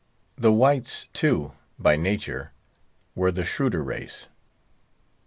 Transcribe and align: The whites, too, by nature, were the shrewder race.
The 0.35 0.51
whites, 0.51 1.09
too, 1.13 1.51
by 1.77 1.95
nature, 1.95 2.53
were 3.13 3.31
the 3.31 3.45
shrewder 3.45 3.83
race. 3.83 4.27